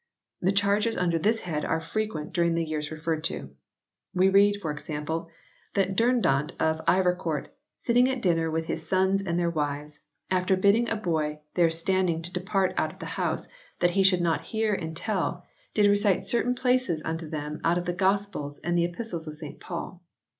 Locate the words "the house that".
12.97-13.91